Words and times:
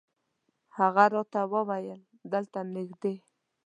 هغه 0.77 1.03
راته 1.13 1.41
وویل 1.53 2.01
دلته 2.31 2.59
نږدې. 2.75 3.13